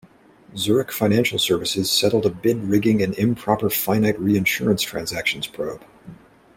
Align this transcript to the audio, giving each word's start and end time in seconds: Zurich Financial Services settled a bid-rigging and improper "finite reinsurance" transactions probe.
Zurich 0.57 0.91
Financial 0.91 1.37
Services 1.37 1.91
settled 1.91 2.25
a 2.25 2.31
bid-rigging 2.31 3.03
and 3.03 3.13
improper 3.19 3.69
"finite 3.69 4.19
reinsurance" 4.19 4.81
transactions 4.81 5.45
probe. 5.45 5.85